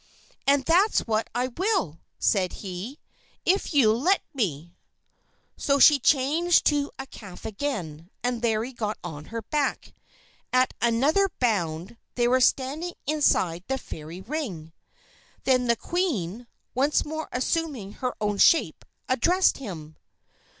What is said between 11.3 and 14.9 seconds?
bound they were standing inside the Fairy Ring.